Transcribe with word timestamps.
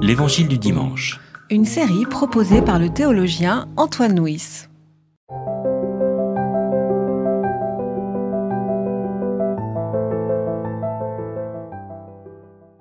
L'Évangile 0.00 0.48
du 0.48 0.58
dimanche. 0.58 1.20
Une 1.50 1.64
série 1.64 2.06
proposée 2.06 2.62
par 2.62 2.78
le 2.78 2.88
théologien 2.88 3.68
Antoine 3.76 4.18
Nuis. 4.18 4.66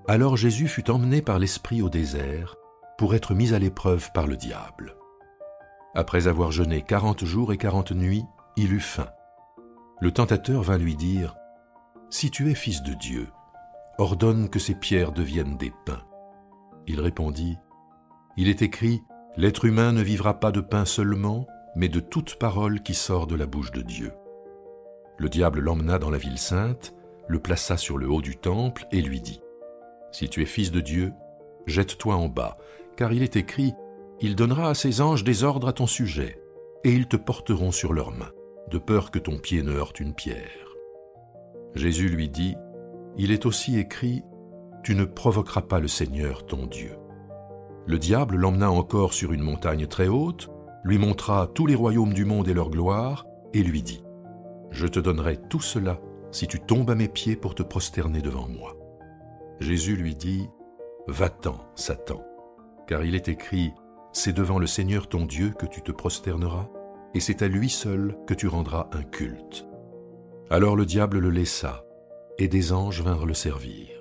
Alors 0.07 0.37
Jésus 0.37 0.67
fut 0.67 0.89
emmené 0.89 1.21
par 1.21 1.39
l'Esprit 1.39 1.81
au 1.81 1.89
désert 1.89 2.55
pour 2.97 3.15
être 3.15 3.33
mis 3.33 3.53
à 3.53 3.59
l'épreuve 3.59 4.09
par 4.13 4.25
le 4.25 4.37
diable. 4.37 4.95
Après 5.93 6.27
avoir 6.27 6.51
jeûné 6.51 6.81
quarante 6.81 7.25
jours 7.25 7.51
et 7.51 7.57
quarante 7.57 7.91
nuits, 7.91 8.25
il 8.55 8.71
eut 8.73 8.79
faim. 8.79 9.09
Le 9.99 10.11
tentateur 10.11 10.61
vint 10.61 10.77
lui 10.77 10.95
dire, 10.95 11.35
Si 12.09 12.31
tu 12.31 12.49
es 12.49 12.55
fils 12.55 12.83
de 12.83 12.93
Dieu, 12.93 13.27
ordonne 13.97 14.49
que 14.49 14.59
ces 14.59 14.75
pierres 14.75 15.11
deviennent 15.11 15.57
des 15.57 15.73
pains. 15.85 16.06
Il 16.87 17.01
répondit, 17.01 17.57
Il 18.37 18.47
est 18.49 18.61
écrit, 18.61 19.03
L'être 19.35 19.65
humain 19.65 19.91
ne 19.91 20.01
vivra 20.01 20.39
pas 20.39 20.51
de 20.51 20.61
pain 20.61 20.85
seulement, 20.85 21.45
mais 21.75 21.89
de 21.89 21.99
toute 21.99 22.39
parole 22.39 22.81
qui 22.81 22.95
sort 22.95 23.27
de 23.27 23.35
la 23.35 23.45
bouche 23.45 23.71
de 23.71 23.81
Dieu. 23.81 24.11
Le 25.17 25.29
diable 25.29 25.59
l'emmena 25.59 25.99
dans 25.99 26.09
la 26.09 26.17
ville 26.17 26.39
sainte, 26.39 26.95
le 27.27 27.39
plaça 27.39 27.77
sur 27.77 27.97
le 27.97 28.09
haut 28.09 28.21
du 28.21 28.37
temple 28.37 28.87
et 28.91 29.01
lui 29.01 29.21
dit, 29.21 29.41
Si 30.11 30.29
tu 30.29 30.41
es 30.41 30.45
fils 30.45 30.71
de 30.71 30.81
Dieu, 30.81 31.13
jette-toi 31.67 32.15
en 32.15 32.29
bas, 32.29 32.57
car 32.95 33.13
il 33.13 33.21
est 33.21 33.35
écrit, 33.35 33.73
Il 34.21 34.35
donnera 34.35 34.69
à 34.69 34.73
ses 34.73 35.01
anges 35.01 35.23
des 35.23 35.43
ordres 35.43 35.67
à 35.67 35.73
ton 35.73 35.87
sujet, 35.87 36.41
et 36.83 36.91
ils 36.91 37.07
te 37.07 37.17
porteront 37.17 37.71
sur 37.71 37.93
leurs 37.93 38.11
mains, 38.11 38.31
de 38.71 38.77
peur 38.77 39.11
que 39.11 39.19
ton 39.19 39.37
pied 39.37 39.61
ne 39.61 39.73
heurte 39.73 39.99
une 39.99 40.15
pierre. 40.15 40.75
Jésus 41.75 42.09
lui 42.09 42.29
dit, 42.29 42.55
Il 43.17 43.31
est 43.31 43.45
aussi 43.45 43.77
écrit, 43.77 44.23
Tu 44.83 44.95
ne 44.95 45.05
provoqueras 45.05 45.61
pas 45.61 45.79
le 45.79 45.87
Seigneur 45.87 46.45
ton 46.45 46.65
Dieu. 46.65 46.97
Le 47.85 47.99
diable 47.99 48.35
l'emmena 48.35 48.71
encore 48.71 49.13
sur 49.13 49.33
une 49.33 49.43
montagne 49.43 49.87
très 49.87 50.07
haute, 50.07 50.49
lui 50.83 50.97
montra 50.97 51.47
tous 51.53 51.65
les 51.65 51.75
royaumes 51.75 52.13
du 52.13 52.25
monde 52.25 52.47
et 52.47 52.53
leur 52.53 52.69
gloire, 52.69 53.25
et 53.53 53.63
lui 53.63 53.81
dit, 53.81 54.03
Je 54.71 54.87
te 54.87 54.99
donnerai 54.99 55.37
tout 55.49 55.61
cela 55.61 55.99
si 56.31 56.47
tu 56.47 56.59
tombes 56.59 56.89
à 56.89 56.95
mes 56.95 57.07
pieds 57.07 57.35
pour 57.35 57.55
te 57.55 57.63
prosterner 57.63 58.21
devant 58.21 58.47
moi. 58.47 58.75
Jésus 59.59 59.95
lui 59.95 60.15
dit, 60.15 60.49
Va-t'en, 61.07 61.55
Satan, 61.75 62.23
car 62.87 63.03
il 63.03 63.15
est 63.15 63.29
écrit, 63.29 63.73
C'est 64.11 64.33
devant 64.33 64.59
le 64.59 64.67
Seigneur 64.67 65.07
ton 65.07 65.25
Dieu 65.25 65.53
que 65.57 65.65
tu 65.65 65.81
te 65.81 65.91
prosterneras, 65.91 66.69
et 67.13 67.19
c'est 67.19 67.41
à 67.41 67.47
lui 67.47 67.69
seul 67.69 68.17
que 68.27 68.33
tu 68.33 68.47
rendras 68.47 68.89
un 68.93 69.03
culte. 69.03 69.67
Alors 70.49 70.75
le 70.75 70.85
diable 70.85 71.19
le 71.19 71.29
laissa, 71.29 71.85
et 72.37 72.47
des 72.47 72.71
anges 72.71 73.01
vinrent 73.01 73.25
le 73.25 73.33
servir. 73.33 73.96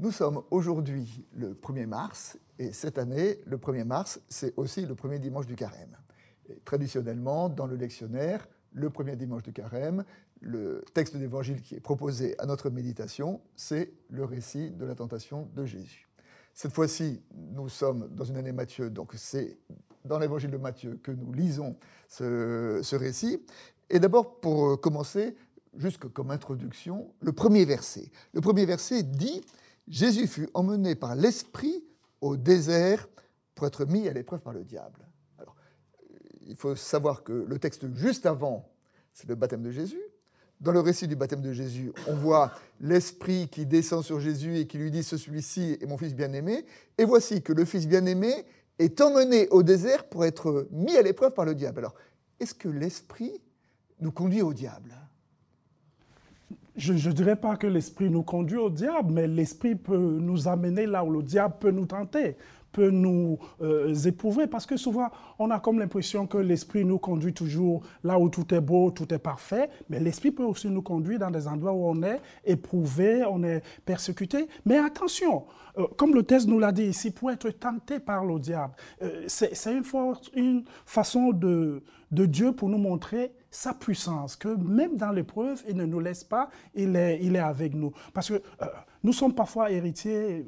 Nous 0.00 0.12
sommes 0.12 0.40
aujourd'hui 0.50 1.26
le 1.34 1.52
1er 1.52 1.84
mars, 1.84 2.38
et 2.58 2.72
cette 2.72 2.96
année, 2.96 3.38
le 3.44 3.58
1er 3.58 3.84
mars, 3.84 4.18
c'est 4.30 4.54
aussi 4.56 4.86
le 4.86 4.94
premier 4.94 5.18
dimanche 5.18 5.44
du 5.46 5.56
carême. 5.56 5.94
Traditionnellement, 6.64 7.50
dans 7.50 7.66
le 7.66 7.76
lectionnaire, 7.76 8.48
le 8.72 8.88
premier 8.88 9.14
dimanche 9.14 9.42
du 9.42 9.52
carême, 9.52 10.04
le 10.40 10.82
texte 10.94 11.18
d'évangile 11.18 11.60
qui 11.60 11.74
est 11.74 11.80
proposé 11.80 12.34
à 12.40 12.46
notre 12.46 12.70
méditation, 12.70 13.42
c'est 13.56 13.92
le 14.08 14.24
récit 14.24 14.70
de 14.70 14.86
la 14.86 14.94
tentation 14.94 15.50
de 15.54 15.66
Jésus. 15.66 16.08
Cette 16.54 16.72
fois-ci, 16.72 17.22
nous 17.34 17.68
sommes 17.68 18.08
dans 18.08 18.24
une 18.24 18.38
année 18.38 18.52
Matthieu, 18.52 18.88
donc 18.88 19.12
c'est 19.16 19.58
dans 20.06 20.18
l'évangile 20.18 20.50
de 20.50 20.56
Matthieu 20.56 20.98
que 21.02 21.12
nous 21.12 21.30
lisons 21.34 21.76
ce, 22.08 22.80
ce 22.82 22.96
récit. 22.96 23.44
Et 23.90 24.00
d'abord, 24.00 24.40
pour 24.40 24.80
commencer, 24.80 25.36
juste 25.76 25.98
comme 26.08 26.30
introduction, 26.30 27.12
le 27.20 27.32
premier 27.32 27.66
verset. 27.66 28.10
Le 28.32 28.40
premier 28.40 28.64
verset 28.64 29.02
dit 29.02 29.42
Jésus 29.88 30.26
fut 30.26 30.48
emmené 30.54 30.94
par 30.94 31.14
l'Esprit 31.14 31.84
au 32.20 32.36
désert 32.36 33.08
pour 33.54 33.66
être 33.66 33.84
mis 33.84 34.08
à 34.08 34.12
l'épreuve 34.12 34.40
par 34.40 34.52
le 34.52 34.64
diable. 34.64 35.06
Alors, 35.38 35.56
il 36.46 36.56
faut 36.56 36.76
savoir 36.76 37.22
que 37.22 37.32
le 37.32 37.58
texte 37.58 37.92
juste 37.94 38.26
avant, 38.26 38.68
c'est 39.12 39.28
le 39.28 39.34
baptême 39.34 39.62
de 39.62 39.70
Jésus. 39.70 40.00
Dans 40.60 40.72
le 40.72 40.80
récit 40.80 41.08
du 41.08 41.16
baptême 41.16 41.40
de 41.40 41.52
Jésus, 41.52 41.90
on 42.06 42.14
voit 42.14 42.52
l'Esprit 42.80 43.48
qui 43.48 43.64
descend 43.64 44.04
sur 44.04 44.20
Jésus 44.20 44.58
et 44.58 44.66
qui 44.66 44.76
lui 44.76 44.90
dit, 44.90 45.02
celui-ci 45.02 45.78
est 45.80 45.86
mon 45.86 45.96
fils 45.96 46.14
bien-aimé. 46.14 46.66
Et 46.98 47.04
voici 47.04 47.42
que 47.42 47.52
le 47.52 47.64
fils 47.64 47.86
bien-aimé 47.86 48.44
est 48.78 49.00
emmené 49.00 49.48
au 49.48 49.62
désert 49.62 50.08
pour 50.08 50.24
être 50.24 50.68
mis 50.70 50.96
à 50.96 51.02
l'épreuve 51.02 51.32
par 51.32 51.46
le 51.46 51.54
diable. 51.54 51.78
Alors, 51.78 51.94
est-ce 52.38 52.54
que 52.54 52.68
l'Esprit 52.68 53.40
nous 54.00 54.12
conduit 54.12 54.42
au 54.42 54.52
diable? 54.52 54.94
Je 56.80 56.92
ne 57.08 57.14
dirais 57.14 57.36
pas 57.36 57.56
que 57.56 57.66
l'esprit 57.66 58.10
nous 58.10 58.22
conduit 58.22 58.56
au 58.56 58.70
diable, 58.70 59.12
mais 59.12 59.26
l'esprit 59.26 59.74
peut 59.74 60.18
nous 60.20 60.48
amener 60.48 60.86
là 60.86 61.04
où 61.04 61.10
le 61.10 61.22
diable 61.22 61.54
peut 61.60 61.70
nous 61.70 61.84
tenter, 61.86 62.36
peut 62.72 62.90
nous 62.90 63.38
euh, 63.60 63.94
éprouver, 63.94 64.46
parce 64.46 64.64
que 64.64 64.76
souvent, 64.76 65.08
on 65.38 65.50
a 65.50 65.60
comme 65.60 65.78
l'impression 65.78 66.26
que 66.26 66.38
l'esprit 66.38 66.84
nous 66.84 66.98
conduit 66.98 67.34
toujours 67.34 67.82
là 68.02 68.18
où 68.18 68.28
tout 68.28 68.54
est 68.54 68.60
beau, 68.60 68.90
tout 68.90 69.12
est 69.12 69.18
parfait, 69.18 69.68
mais 69.90 70.00
l'esprit 70.00 70.30
peut 70.30 70.44
aussi 70.44 70.68
nous 70.68 70.82
conduire 70.82 71.18
dans 71.18 71.30
des 71.30 71.46
endroits 71.46 71.72
où 71.72 71.86
on 71.86 72.02
est 72.02 72.20
éprouvé, 72.44 73.24
on 73.24 73.42
est 73.42 73.62
persécuté. 73.84 74.48
Mais 74.64 74.78
attention, 74.78 75.44
euh, 75.78 75.86
comme 75.96 76.14
le 76.14 76.22
texte 76.22 76.48
nous 76.48 76.58
l'a 76.58 76.72
dit 76.72 76.84
ici, 76.84 77.10
pour 77.10 77.30
être 77.30 77.50
tenté 77.50 77.98
par 77.98 78.24
le 78.24 78.38
diable, 78.38 78.72
euh, 79.02 79.24
c'est 79.26 79.52
une, 79.66 79.82
une, 80.34 80.64
façon 80.86 81.32
de, 81.32 81.82
de 82.10 82.26
Dieu 82.26 82.52
pour 82.52 82.68
nous 82.68 82.78
montrer 82.78 83.32
sa 83.50 83.74
puissance, 83.74 84.36
que 84.36 84.48
même 84.48 84.96
dans 84.96 85.10
l'épreuve, 85.10 85.62
il 85.68 85.76
ne 85.76 85.84
nous 85.84 86.00
laisse 86.00 86.24
pas, 86.24 86.50
il 86.74 86.96
est, 86.96 87.20
il 87.22 87.36
est 87.36 87.40
avec 87.40 87.74
nous. 87.74 87.92
Parce 88.14 88.28
que 88.28 88.34
euh, 88.34 88.66
nous 89.02 89.12
sommes 89.12 89.34
parfois 89.34 89.70
héritiers 89.70 90.46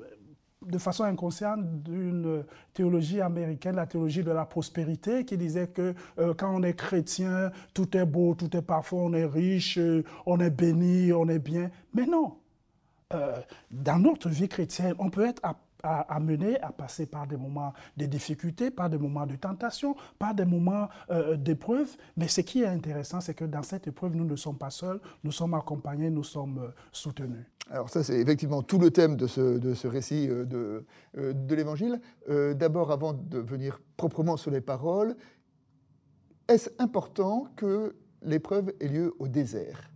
de 0.63 0.79
façon 0.79 1.03
inconsciente 1.03 1.83
d'une 1.83 2.45
théologie 2.73 3.21
américaine, 3.21 3.75
la 3.75 3.87
théologie 3.87 4.23
de 4.23 4.31
la 4.31 4.45
prospérité, 4.45 5.25
qui 5.25 5.37
disait 5.37 5.67
que 5.67 5.95
euh, 6.19 6.35
quand 6.35 6.55
on 6.55 6.63
est 6.63 6.75
chrétien, 6.75 7.51
tout 7.75 7.97
est 7.97 8.07
beau, 8.07 8.35
tout 8.35 8.57
est 8.57 8.63
parfait, 8.63 8.97
on 8.97 9.13
est 9.13 9.25
riche, 9.25 9.79
euh, 9.79 10.05
on 10.27 10.39
est 10.39 10.51
béni, 10.51 11.13
on 11.13 11.29
est 11.29 11.41
bien. 11.41 11.71
Mais 11.95 12.07
non. 12.07 12.37
dans 13.71 13.99
notre 13.99 14.29
vie 14.29 14.49
chrétienne, 14.49 14.95
on 14.99 15.11
peut 15.11 15.27
être 15.27 15.41
à, 15.43 15.57
amener 15.83 16.61
à 16.61 16.73
passer 16.73 17.07
par 17.07 17.27
des 17.27 17.37
moments 17.37 17.73
de 17.97 18.07
difficultés, 18.07 18.71
par 18.71 18.89
des 18.89 18.99
moments 18.99 19.27
de 19.27 19.37
tentation, 19.37 19.97
par 20.19 20.35
des 20.35 20.45
moments 20.45 20.89
euh, 21.11 21.37
d'épreuve. 21.37 21.89
Mais 22.17 22.29
ce 22.29 22.41
qui 22.41 22.63
est 22.63 22.67
intéressant, 22.67 23.21
c'est 23.21 23.35
que 23.35 23.45
dans 23.45 23.63
cette 23.63 23.87
épreuve, 23.87 24.15
nous 24.15 24.25
ne 24.25 24.37
sommes 24.37 24.59
pas 24.59 24.71
seuls, 24.71 25.01
nous 25.25 25.33
sommes 25.33 25.55
accompagnés, 25.55 26.11
nous 26.11 26.25
sommes 26.25 26.59
euh, 26.59 26.69
soutenus. 26.93 27.45
Alors 27.71 27.89
ça, 27.89 28.03
c'est 28.03 28.21
effectivement 28.21 28.63
tout 28.63 28.79
le 28.79 28.91
thème 28.91 29.17
de 29.17 29.27
ce, 29.27 29.87
récit 29.87 30.29
euh, 30.29 30.45
de, 30.45 30.85
de 31.15 31.55
l'Évangile. 31.55 32.01
D'abord, 32.29 32.91
avant 32.91 33.13
de 33.13 33.39
venir 33.39 33.81
proprement 33.97 34.37
sur 34.37 34.51
les 34.51 34.61
paroles, 34.61 35.17
est-ce 36.49 36.71
important 36.79 37.47
que 37.57 37.97
l'épreuve 38.23 38.73
ait 38.81 38.89
lieu 38.89 39.15
au 39.19 39.29
désert? 39.29 39.91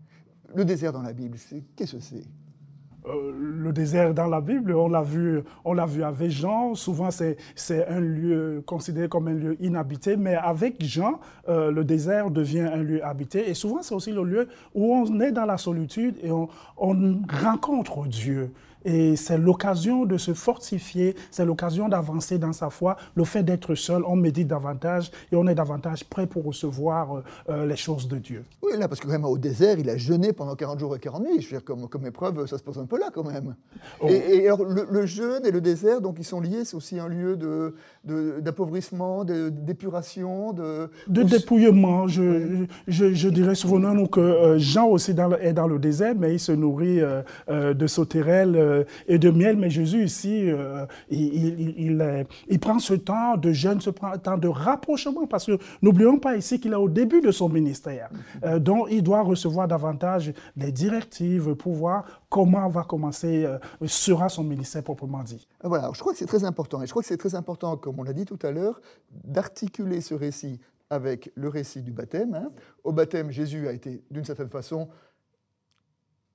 Le 0.55 0.65
désert 0.65 0.93
dans 0.93 1.03
la 1.03 1.13
Bible, 1.13 1.37
qu'est-ce 1.77 1.97
que 1.97 2.01
c'est? 2.01 2.25
Euh, 3.09 3.33
le 3.35 3.73
désert 3.73 4.15
dans 4.15 4.27
la 4.27 4.41
Bible, 4.41 4.75
on 4.75 4.89
l'a 4.89 5.03
vu, 5.03 5.43
on 5.65 5.73
l'a 5.73 5.87
vu 5.87 6.03
avec 6.03 6.31
Jean. 6.31 6.75
Souvent, 6.75 7.11
c'est, 7.11 7.37
un 7.89 8.01
lieu 8.01 8.63
considéré 8.67 9.09
comme 9.09 9.29
un 9.29 9.35
lieu 9.35 9.57
inhabité, 9.61 10.17
mais 10.17 10.35
avec 10.35 10.83
Jean, 10.85 11.21
euh, 11.49 11.71
le 11.71 11.85
désert 11.85 12.31
devient 12.31 12.61
un 12.73 12.83
lieu 12.83 13.05
habité. 13.05 13.49
Et 13.49 13.55
souvent, 13.55 13.83
c'est 13.83 13.95
aussi 13.95 14.13
le 14.13 14.25
lieu 14.25 14.49
où 14.75 14.95
on 14.95 15.21
est 15.21 15.33
dans 15.33 15.45
la 15.45 15.57
solitude 15.59 16.17
et 16.23 16.31
on 16.31 16.49
rencontre 16.77 18.07
Dieu. 18.07 18.51
Et 18.87 19.17
c'est 19.17 19.37
l'occasion 19.37 20.05
de 20.05 20.17
se 20.17 20.33
fortifier, 20.33 21.17
c'est 21.33 21.45
l'occasion 21.45 21.89
d'avancer 21.89 22.39
dans 22.39 22.53
sa 22.53 22.71
foi. 22.71 22.97
Le 23.17 23.25
fait 23.25 23.43
d'être 23.43 23.75
seul, 23.75 24.03
on 24.07 24.15
médite 24.15 24.47
davantage 24.47 25.11
et 25.33 25.37
on 25.37 25.49
est 25.49 25.57
davantage 25.57 26.05
prêt 26.05 26.29
pour 26.29 26.45
recevoir 26.45 27.17
euh, 27.17 27.21
euh, 27.49 27.67
les 27.67 27.75
choses 27.75 28.07
de 28.07 28.19
Dieu. 28.19 28.45
Oui, 28.63 28.79
là, 28.79 28.87
parce 28.87 29.01
que 29.01 29.09
vraiment 29.09 29.29
au 29.29 29.39
désert, 29.39 29.77
il 29.81 29.91
a 29.91 29.97
jeûné 29.97 30.33
pendant 30.33 30.55
40 30.55 30.79
jours 30.79 30.95
et 30.95 31.01
40 31.01 31.23
nuits. 31.25 31.41
Je 31.41 31.47
veux 31.47 31.57
dire, 31.57 31.65
comme, 31.65 31.89
comme 31.89 32.07
épreuve, 32.07 32.47
ça 32.47 32.59
se 32.59 32.63
pose 32.63 32.79
un 32.79 32.87
peu 32.87 32.97
là 32.97 33.11
quand 33.13 33.25
même. 33.25 33.57
Oh. 34.01 34.07
Et, 34.09 34.47
alors, 34.47 34.63
le, 34.65 35.05
jeûne 35.05 35.45
et 35.45 35.51
le 35.51 35.61
désert, 35.61 36.01
donc 36.01 36.17
ils 36.21 36.25
sont 36.25 36.41
liés, 36.41 36.65
c'est 36.65 36.77
aussi 36.77 37.01
un 37.01 37.09
lieu 37.09 37.37
d'appauvrissement, 38.05 39.25
de, 39.25 39.49
d'épuration, 39.49 40.53
de... 40.53 40.91
De 41.09 41.25
dépouillement. 41.25 42.07
Je, 42.07 42.67
je, 42.87 43.13
je, 43.13 43.29
dirais 43.29 43.57
souvent 43.57 43.81
nous 43.81 44.07
que 44.07 44.21
euh, 44.21 44.59
Jean 44.59 44.87
aussi 44.87 45.13
dans, 45.13 45.33
est 45.33 45.53
dans 45.53 45.67
le 45.67 45.81
désert, 45.81 46.15
mais 46.17 46.35
il 46.35 46.41
se 46.41 46.53
nourrit 46.53 47.01
de 47.49 47.87
sauterelles 47.87 48.76
et 49.07 49.19
de 49.19 49.31
miel. 49.31 49.57
Mais 49.57 49.71
Jésus 49.71 50.05
ici, 50.05 50.51
euh, 50.51 50.87
il, 51.11 51.99
il, 52.49 52.59
prend 52.59 52.79
ce 52.79 52.95
temps 52.95 53.37
de 53.37 53.53
jeûne, 53.53 53.81
ce 53.81 53.91
temps 53.91 54.39
de 54.39 54.49
rapprochement, 54.49 55.27
parce 55.27 55.47
que 55.47 55.59
n'oublions 55.83 56.19
pas 56.19 56.37
ici 56.37 56.61
qu'il 56.61 56.73
est 56.73 56.77
au 56.77 56.89
début 56.89 57.21
de 57.21 57.31
son 57.31 57.49
ministère. 57.49 58.11
Euh, 58.45 58.59
donc 58.59 58.89
il 58.91 59.03
doit 59.03 59.23
recevoir 59.23 59.69
davantage 59.69 60.33
les 60.57 60.73
directives 60.73 61.55
pour 61.55 61.75
voir 61.75 62.23
comment 62.29 62.69
va 62.69 62.83
commencer, 62.83 63.47
sera 63.87 64.29
son 64.29 64.45
ministère 64.45 64.83
proprement 64.83 65.23
dit. 65.23 65.47
Voilà, 65.63 65.91
je 65.95 66.01
crois 66.01 66.13
que 66.13 66.19
c'est 66.19 66.27
très 66.27 66.45
important. 66.45 66.83
Et 66.83 66.87
je 66.87 66.91
crois 66.91 67.03
que 67.03 67.09
c'est 67.09 67.17
très 67.17 67.35
important, 67.35 67.77
comme 67.77 67.99
on 67.99 68.03
l'a 68.03 68.13
dit 68.13 68.25
tout 68.25 68.39
à 68.43 68.51
l'heure, 68.51 68.81
d'articuler 69.25 70.01
ce 70.01 70.15
récit 70.15 70.61
avec 70.91 71.31
le 71.35 71.49
récit 71.49 71.83
du 71.83 71.93
baptême. 71.93 72.35
Hein. 72.35 72.51
Au 72.85 72.93
baptême, 72.93 73.31
Jésus 73.31 73.69
a 73.69 73.73
été, 73.73 74.03
d'une 74.11 74.25
certaine 74.25 74.49
façon, 74.49 74.89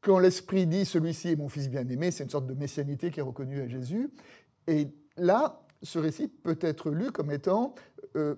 quand 0.02 0.20
l'Esprit 0.20 0.66
dit 0.68 0.86
celui-ci 0.86 1.30
est 1.30 1.36
mon 1.36 1.48
fils 1.48 1.70
bien-aimé, 1.70 2.12
c'est 2.12 2.24
une 2.24 2.30
sorte 2.30 2.48
de 2.48 2.54
messianité 2.54 3.12
qui 3.12 3.20
est 3.20 3.24
reconnue 3.24 3.62
à 3.62 3.68
Jésus. 3.68 4.10
Et 4.68 4.88
là, 5.16 5.62
ce 5.84 6.00
récit 6.00 6.28
peut 6.28 6.58
être 6.62 6.90
lu 6.90 7.12
comme 7.12 7.32
étant 7.32 7.76
euh, 8.16 8.36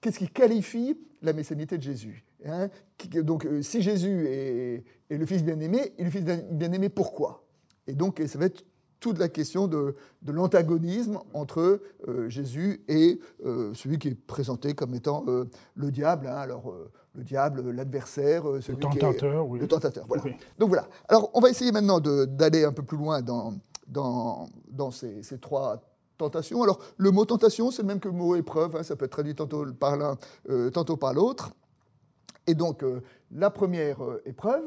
qu'est-ce 0.00 0.18
qui 0.18 0.28
qualifie 0.28 0.98
la 1.22 1.32
messianité 1.32 1.78
de 1.78 1.82
Jésus 1.82 2.24
hein? 2.44 2.68
Donc, 3.22 3.46
euh, 3.46 3.62
si 3.62 3.80
Jésus 3.80 4.26
est, 4.26 4.84
le 5.08 5.26
fils 5.26 5.42
bien-aimé, 5.42 5.94
il 5.98 6.02
est 6.02 6.04
le 6.04 6.10
fils 6.10 6.24
bien-aimé 6.50 6.88
pourquoi? 6.88 7.46
Et 7.86 7.94
donc, 7.94 8.20
ça 8.26 8.38
va 8.38 8.46
être 8.46 8.64
toute 9.04 9.18
la 9.18 9.28
question 9.28 9.66
de, 9.66 9.94
l'antagonisme 10.26 11.18
entre 11.34 11.82
euh, 12.08 12.30
Jésus 12.30 12.82
et 12.88 13.20
euh, 13.44 13.74
celui 13.74 13.98
qui 13.98 14.08
est 14.08 14.14
présenté 14.14 14.72
comme 14.72 14.94
étant 14.94 15.24
euh, 15.28 15.44
le 15.74 15.90
diable. 15.90 16.26
Hein. 16.26 16.36
alors, 16.36 16.74
le 17.14 17.22
diable, 17.22 17.70
l'adversaire, 17.70 18.44
celui 18.62 18.78
le 18.78 18.82
tentateur, 18.82 19.46
oui. 19.46 19.60
Le 19.60 19.68
tentateur, 19.68 20.06
voilà. 20.08 20.22
Donc 20.58 20.70
voilà. 20.70 20.88
Alors, 21.06 21.30
on 21.34 21.40
va 21.40 21.50
essayer 21.50 21.70
maintenant 21.70 22.00
d'aller 22.00 22.64
un 22.64 22.72
peu 22.72 22.82
plus 22.82 22.96
loin 22.96 23.20
dans, 23.20 23.52
dans, 23.86 24.48
dans 24.70 24.90
ces, 24.90 25.20
trois 25.38 25.82
tentations. 26.16 26.62
Alors, 26.62 26.78
le 26.96 27.10
mot 27.10 27.26
tentation, 27.26 27.70
c'est 27.70 27.82
le 27.82 27.88
même 27.88 28.00
que 28.00 28.08
le 28.08 28.14
mot 28.14 28.36
épreuve. 28.36 28.74
Hein. 28.74 28.84
ça 28.84 28.96
peut 28.96 29.04
être 29.04 29.12
traduit 29.12 29.34
tantôt 29.34 29.66
par 29.74 29.98
l'un, 29.98 30.16
tantôt 30.70 30.96
par 30.96 31.12
l'autre. 31.12 31.52
Et 32.46 32.54
donc, 32.54 32.82
la 33.30 33.50
première 33.50 33.98
épreuve 34.24 34.64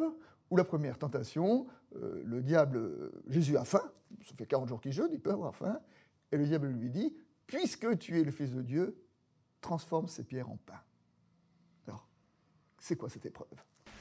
ou 0.52 0.58
la 0.58 0.64
première 0.64 1.00
tentation, 1.00 1.66
euh, 1.96 2.22
le 2.26 2.42
diable, 2.42 3.12
Jésus 3.28 3.58
a 3.58 3.66
faim, 3.66 3.92
ça 4.26 4.36
fait 4.36 4.46
40 4.46 4.68
jours 4.68 4.82
qu'il 4.82 4.92
jeûne, 4.92 5.10
il 5.12 5.20
peut 5.20 5.32
avoir 5.32 5.56
faim, 5.56 5.80
et 6.32 6.38
le 6.38 6.46
diable 6.46 6.68
lui 6.68 6.90
dit, 6.90 7.16
puisque 7.46 7.98
tu 7.98 8.20
es 8.20 8.24
le 8.24 8.32
Fils 8.32 8.52
de 8.52 8.62
Dieu, 8.62 8.98
transforme 9.62 10.08
ces 10.08 10.24
pierres 10.24 10.50
en 10.50 10.58
pain. 10.58 10.80
Alors, 11.88 12.08
c'est 12.80 12.96
quoi 12.96 13.10
cette 13.10 13.26
épreuve? 13.26 13.48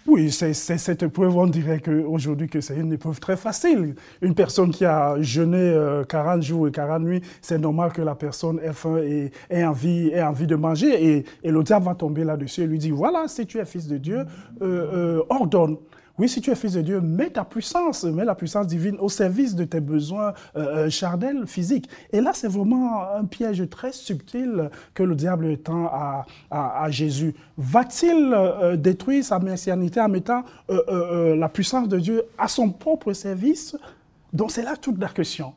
Oui, 0.07 0.31
c'est 0.31 0.55
cette 0.55 1.03
épreuve, 1.03 1.37
on 1.37 1.49
dirait 1.49 1.81
qu'aujourd'hui 1.81 2.49
que 2.49 2.61
c'est 2.61 2.77
une 2.77 2.93
épreuve 2.93 3.19
très 3.19 3.37
facile. 3.37 3.97
Une 4.23 4.37
personne 4.37 4.71
qui 4.71 4.85
a 4.85 5.21
jeûné 5.21 5.75
40 6.09 6.39
euh, 6.39 6.43
jours 6.43 6.69
et 6.69 6.71
40 6.71 7.03
nuits, 7.03 7.23
c'est 7.43 7.59
normal 7.59 7.93
que 7.93 8.03
la 8.03 8.15
personne 8.15 8.61
ait 8.61 8.73
faim 8.73 8.99
et 8.99 9.33
ait 9.51 9.65
envie, 9.65 10.47
de 10.47 10.55
manger. 10.55 11.25
Et, 11.43 11.51
le 11.51 11.63
diable 11.65 11.87
va 11.87 11.97
tomber 11.97 12.23
là-dessus 12.23 12.63
et 12.63 12.67
lui 12.69 12.79
dit, 12.79 12.93
voilà, 12.93 13.27
si 13.27 13.47
tu 13.47 13.59
es 13.59 13.65
fils 13.65 13.89
de 13.89 13.99
Dieu, 13.99 14.25
euh, 14.63 15.25
ordonne. 15.29 15.77
Oui, 16.19 16.31
si 16.31 16.41
tu 16.41 16.51
es 16.51 16.55
fils 16.55 16.73
de 16.73 16.81
Dieu, 16.81 17.01
mets 17.01 17.31
ta 17.31 17.45
puissance, 17.45 18.05
mets 18.05 18.25
la 18.25 18.35
puissance 18.35 18.67
divine 18.67 18.97
au 19.01 19.09
service 19.11 19.55
de 19.55 19.65
tes 19.65 19.81
besoins 19.81 20.33
euh, 20.57 20.87
euh 20.87 20.91
charnels, 20.91 21.47
physiques. 21.47 21.91
Et 22.11 22.23
là, 22.23 22.31
c'est 22.33 22.49
vraiment 22.49 23.03
un 23.15 23.25
piège 23.27 23.69
très 23.69 23.93
subtil 23.93 24.71
que 24.95 25.03
le 25.03 25.15
diable 25.15 25.59
tend 25.59 25.91
à, 26.51 26.91
Jésus. 26.91 27.35
Va-t-il 27.59 28.33
euh, 28.33 28.77
détruire 28.77 29.25
sa 29.25 29.39
messianité 29.39 30.01
en 30.01 30.09
mettant 30.09 30.45
euh, 30.71 31.37
la 31.37 31.49
puissance 31.49 31.89
de 31.89 31.99
Dieu 31.99 32.23
à 32.39 32.49
son 32.49 32.71
propre 32.71 33.13
service? 33.13 33.77
Donc 34.33 34.51
c'est 34.51 34.63
là 34.63 34.77
toute 34.77 34.99
la 34.99 35.09
question. 35.09 35.53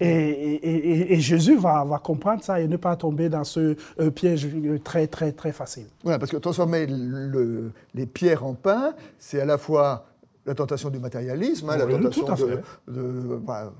Et, 0.00 1.20
Jésus 1.20 1.56
va, 1.56 1.84
va, 1.84 1.98
comprendre 1.98 2.42
ça 2.42 2.60
et 2.60 2.68
ne 2.68 2.76
pas 2.76 2.96
tomber 2.96 3.28
dans 3.28 3.44
ce 3.44 3.76
euh, 4.00 4.10
piège 4.10 4.48
très, 4.84 5.06
très, 5.06 5.32
très 5.32 5.52
facile. 5.52 5.86
Voilà, 6.02 6.18
parce 6.18 6.30
que 6.30 6.36
transformer 6.36 6.86
les 7.94 8.06
pierres 8.06 8.44
en 8.44 8.54
pain, 8.54 8.94
c'est 9.18 9.40
à 9.40 9.44
la 9.44 9.58
fois 9.58 10.06
la 10.48 10.54
tentation 10.54 10.88
du 10.88 10.98
matérialisme, 10.98 11.68
hein, 11.68 11.76
la 11.76 11.86
tentation 11.86 12.48
de, 12.88 13.36
bah, 13.36 13.74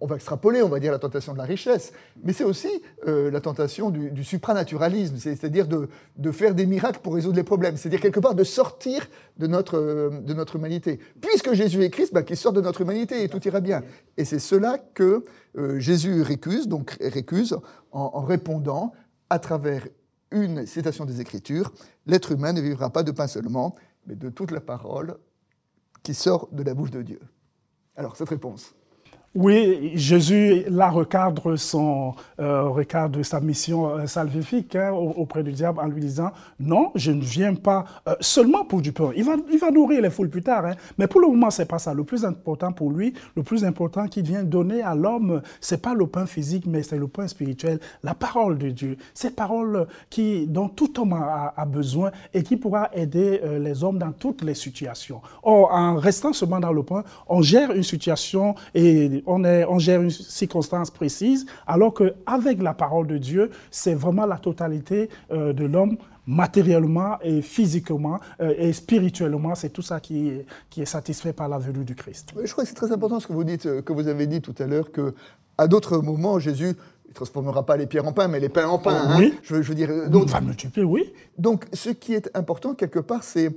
on 0.00 0.06
va 0.06 0.16
extrapoler, 0.16 0.60
on 0.60 0.68
va 0.68 0.80
dire 0.80 0.90
la 0.90 0.98
tentation 0.98 1.32
de 1.34 1.38
la 1.38 1.44
richesse, 1.44 1.92
mais 2.24 2.32
c'est 2.32 2.42
aussi 2.42 2.82
euh, 3.06 3.30
la 3.30 3.40
tentation 3.40 3.90
du, 3.90 4.24
supranaturalisme, 4.24 5.16
c'est-à-dire 5.18 5.68
de, 5.68 5.88
faire 6.32 6.56
des 6.56 6.66
miracles 6.66 6.98
pour 7.00 7.14
résoudre 7.14 7.36
les 7.36 7.44
problèmes, 7.44 7.76
c'est-à-dire 7.76 8.00
quelque 8.00 8.18
part 8.18 8.34
de 8.34 8.42
sortir 8.42 9.06
de 9.38 9.46
notre, 9.46 9.78
euh, 9.78 10.10
de 10.20 10.34
notre 10.34 10.56
humanité. 10.56 10.98
Puisque 11.20 11.52
Jésus 11.52 11.84
est 11.84 11.90
Christ, 11.90 12.12
bah, 12.12 12.24
qu'il 12.24 12.36
sorte 12.36 12.56
de 12.56 12.60
notre 12.60 12.80
humanité 12.80 13.22
et 13.22 13.28
tout 13.28 13.46
ira 13.46 13.60
bien. 13.60 13.82
Et 14.16 14.24
c'est 14.24 14.40
cela 14.40 14.78
que 14.94 15.22
euh, 15.56 15.78
Jésus 15.78 16.22
récuse, 16.22 16.66
donc 16.66 16.96
récuse 17.00 17.56
en 17.92 18.22
répondant 18.22 18.94
à 19.30 19.38
travers 19.38 19.86
une 20.32 20.66
citation 20.66 21.04
des 21.04 21.20
Écritures, 21.20 21.72
l'être 22.06 22.32
humain 22.32 22.52
ne 22.52 22.60
vivra 22.60 22.90
pas 22.90 23.04
de 23.04 23.12
pain 23.12 23.28
seulement, 23.28 23.76
mais 24.06 24.16
de 24.16 24.28
toute 24.28 24.50
la 24.50 24.60
parole 24.60 25.18
qui 26.02 26.14
sort 26.14 26.48
de 26.52 26.62
la 26.62 26.74
bouche 26.74 26.90
de 26.90 27.02
Dieu. 27.02 27.20
Alors, 27.96 28.16
cette 28.16 28.28
réponse 28.28 28.74
oui, 29.34 29.92
Jésus, 29.94 30.64
là, 30.68 30.90
recadre, 30.90 31.56
son, 31.56 32.14
euh, 32.38 33.22
sa 33.22 33.40
mission 33.40 33.88
euh, 33.88 34.06
salvifique 34.06 34.76
hein, 34.76 34.90
auprès 34.92 35.42
du 35.42 35.52
diable 35.52 35.80
en 35.80 35.86
lui 35.86 36.02
disant 36.02 36.32
Non, 36.60 36.92
je 36.94 37.12
ne 37.12 37.22
viens 37.22 37.54
pas 37.54 37.86
euh, 38.06 38.14
seulement 38.20 38.66
pour 38.66 38.82
du 38.82 38.92
pain. 38.92 39.10
Il 39.16 39.24
va, 39.24 39.36
il 39.50 39.58
va 39.58 39.70
nourrir 39.70 40.02
les 40.02 40.10
foules 40.10 40.28
plus 40.28 40.42
tard, 40.42 40.66
hein, 40.66 40.74
mais 40.98 41.06
pour 41.06 41.18
le 41.22 41.28
moment, 41.28 41.50
c'est 41.50 41.64
pas 41.64 41.78
ça. 41.78 41.94
Le 41.94 42.04
plus 42.04 42.26
important 42.26 42.72
pour 42.72 42.90
lui, 42.90 43.14
le 43.34 43.42
plus 43.42 43.64
important 43.64 44.06
qu'il 44.06 44.24
vient 44.24 44.42
donner 44.42 44.82
à 44.82 44.94
l'homme, 44.94 45.40
c'est 45.62 45.80
pas 45.80 45.94
le 45.94 46.06
pain 46.06 46.26
physique, 46.26 46.66
mais 46.66 46.82
c'est 46.82 46.98
le 46.98 47.08
pain 47.08 47.26
spirituel, 47.26 47.80
la 48.02 48.12
parole 48.12 48.58
de 48.58 48.68
Dieu. 48.68 48.98
Cette 49.14 49.34
parole 49.34 49.86
qui, 50.10 50.46
dont 50.46 50.68
tout 50.68 51.00
homme 51.00 51.14
a, 51.14 51.54
a 51.56 51.64
besoin 51.64 52.10
et 52.34 52.42
qui 52.42 52.58
pourra 52.58 52.90
aider 52.92 53.40
les 53.58 53.82
hommes 53.82 53.98
dans 53.98 54.12
toutes 54.12 54.42
les 54.42 54.54
situations. 54.54 55.22
Or, 55.42 55.72
en 55.72 55.96
restant 55.96 56.34
seulement 56.34 56.60
dans 56.60 56.72
le 56.72 56.82
pain, 56.82 57.02
on 57.28 57.40
gère 57.40 57.72
une 57.72 57.82
situation 57.82 58.56
et 58.74 59.21
on, 59.26 59.44
est, 59.44 59.64
on 59.64 59.78
gère 59.78 60.02
une 60.02 60.10
circonstance 60.10 60.90
précise, 60.90 61.46
alors 61.66 61.94
qu'avec 61.94 62.62
la 62.62 62.74
parole 62.74 63.06
de 63.06 63.18
Dieu, 63.18 63.50
c'est 63.70 63.94
vraiment 63.94 64.26
la 64.26 64.38
totalité 64.38 65.08
euh, 65.30 65.52
de 65.52 65.64
l'homme 65.64 65.96
matériellement 66.26 67.18
et 67.22 67.42
physiquement 67.42 68.20
euh, 68.40 68.54
et 68.56 68.72
spirituellement, 68.72 69.54
c'est 69.54 69.70
tout 69.70 69.82
ça 69.82 69.98
qui 70.00 70.28
est, 70.28 70.46
qui 70.70 70.82
est 70.82 70.86
satisfait 70.86 71.32
par 71.32 71.48
la 71.48 71.58
venue 71.58 71.84
du 71.84 71.94
Christ. 71.94 72.32
Je 72.42 72.50
crois 72.52 72.64
que 72.64 72.68
c'est 72.68 72.76
très 72.76 72.92
important 72.92 73.18
ce 73.18 73.26
que 73.26 73.32
vous 73.32 73.44
dites, 73.44 73.66
euh, 73.66 73.82
que 73.82 73.92
vous 73.92 74.08
avez 74.08 74.26
dit 74.26 74.40
tout 74.40 74.54
à 74.58 74.66
l'heure, 74.66 74.92
que 74.92 75.14
à 75.58 75.66
d'autres 75.68 75.98
moments, 75.98 76.38
Jésus 76.38 76.74
ne 77.08 77.12
transformera 77.12 77.66
pas 77.66 77.76
les 77.76 77.86
pierres 77.86 78.06
en 78.06 78.12
pain, 78.12 78.28
mais 78.28 78.40
les 78.40 78.48
pains 78.48 78.68
en 78.68 78.78
pain. 78.78 78.94
Hein. 78.94 79.16
Oui. 79.18 79.34
je, 79.42 79.56
veux 79.56 79.74
dire. 79.74 80.08
Donc, 80.08 80.28
va 80.28 80.40
multiplier, 80.40 80.86
oui. 80.86 81.12
Donc, 81.36 81.66
ce 81.72 81.90
qui 81.90 82.14
est 82.14 82.30
important 82.34 82.74
quelque 82.74 83.00
part, 83.00 83.22
c'est 83.22 83.50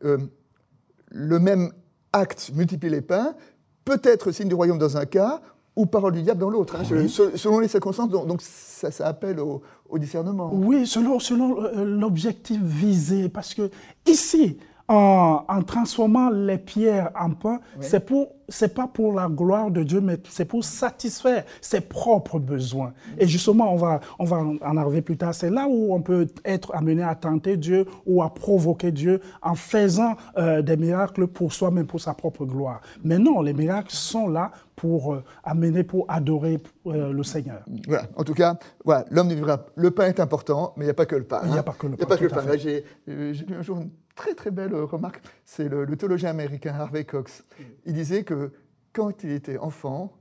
le 0.00 1.38
même 1.38 1.72
acte, 2.12 2.50
multiplier 2.54 2.96
les 2.96 3.02
pains, 3.02 3.34
peut-être 3.84 4.32
signe 4.32 4.48
du 4.48 4.54
royaume 4.54 4.78
dans 4.78 4.96
un 4.96 5.06
cas, 5.06 5.40
ou 5.74 5.86
parole 5.86 6.12
du 6.12 6.22
diable 6.22 6.40
dans 6.40 6.50
l'autre, 6.50 6.76
hein, 6.76 6.84
selon 6.84 7.58
les 7.60 7.68
circonstances. 7.68 8.10
Donc, 8.10 8.42
ça, 8.42 8.90
ça 8.90 9.06
appelle 9.06 9.40
au, 9.40 9.62
discernement. 9.98 10.50
Oui, 10.52 10.86
selon, 10.86 11.18
selon 11.18 11.62
euh, 11.62 11.84
l'objectif 11.84 12.60
visé. 12.62 13.28
Parce 13.28 13.54
que 13.54 13.70
ici, 14.06 14.58
en, 14.92 15.62
transformant 15.62 16.30
les 16.30 16.58
pierres 16.58 17.10
en 17.18 17.30
pain, 17.30 17.60
c'est 17.80 18.04
pour 18.04 18.28
c'est 18.48 18.74
pas 18.74 18.86
pour 18.86 19.14
la 19.14 19.28
gloire 19.28 19.70
de 19.70 19.82
Dieu, 19.82 20.02
mais 20.02 20.18
c'est 20.28 20.44
pour 20.44 20.62
satisfaire 20.62 21.44
ses 21.62 21.80
propres 21.80 22.38
besoins. 22.38 22.92
Et 23.16 23.26
justement, 23.26 23.72
on 23.72 23.76
va, 23.76 24.00
on 24.18 24.24
va 24.24 24.44
en 24.60 24.76
arriver 24.76 25.00
plus 25.00 25.16
tard. 25.16 25.34
C'est 25.34 25.48
là 25.48 25.66
où 25.66 25.94
on 25.94 26.02
peut 26.02 26.26
être 26.44 26.74
amené 26.74 27.02
à 27.02 27.14
tenter 27.14 27.56
Dieu 27.56 27.86
ou 28.04 28.22
à 28.22 28.34
provoquer 28.34 28.92
Dieu 28.92 29.20
en 29.40 29.54
faisant 29.54 30.16
euh, 30.36 30.60
des 30.60 30.76
miracles 30.76 31.28
pour 31.28 31.54
soi-même, 31.54 31.86
pour 31.86 32.00
sa 32.00 32.12
propre 32.12 32.44
gloire. 32.44 32.82
Mais 33.02 33.18
non, 33.18 33.40
les 33.40 33.54
miracles 33.54 33.94
sont 33.94 34.28
là 34.28 34.50
pour 34.76 35.14
euh, 35.14 35.24
amener, 35.44 35.82
pour 35.82 36.04
adorer 36.08 36.60
euh, 36.86 37.12
le 37.12 37.22
Seigneur. 37.22 37.62
Voilà. 37.86 38.04
En 38.16 38.24
tout 38.24 38.34
cas, 38.34 38.58
voilà, 38.84 39.06
l'homme 39.10 39.28
ne 39.28 39.34
vivra. 39.34 39.64
Le 39.76 39.90
pain 39.92 40.08
est 40.08 40.20
important, 40.20 40.74
mais 40.76 40.84
il 40.84 40.88
n'y 40.88 40.90
a 40.90 40.94
pas 40.94 41.06
que 41.06 41.16
le 41.16 41.24
pain. 41.24 41.40
Il 41.44 41.52
n'y 41.52 41.58
a 41.58 41.62
pas 41.62 41.72
que 41.72 41.86
le 41.86 41.96
pain. 41.96 42.00
Il 42.00 42.04
a 42.04 42.06
pas 42.06 42.16
que 42.16 42.52
le 42.52 42.58
J'ai 42.58 42.84
lu 43.06 43.56
un 43.58 43.62
jour 43.62 43.78
très 44.14 44.34
très 44.34 44.50
belle 44.50 44.74
remarque, 44.74 45.22
c'est 45.44 45.68
le, 45.68 45.86
théologien 45.96 46.30
américain 46.30 46.74
Harvey 46.74 47.04
Cox. 47.04 47.44
Il 47.84 47.94
disait 47.94 48.24
que 48.24 48.52
quand 48.92 49.24
il 49.24 49.30
était 49.30 49.58
enfant, 49.58 50.12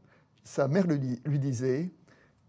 sa 0.43 0.67
mère 0.67 0.87
lui, 0.87 1.21
lui 1.25 1.39
disait, 1.39 1.91